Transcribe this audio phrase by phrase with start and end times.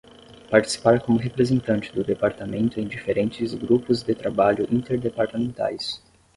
[0.49, 6.01] Participar como representante do Departamento em diferentes grupos de trabalho interdepartamentais.